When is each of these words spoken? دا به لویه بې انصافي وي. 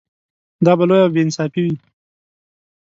دا 0.65 0.71
به 0.77 0.85
لویه 0.89 1.07
بې 1.13 1.19
انصافي 1.23 1.61
وي. 1.65 1.75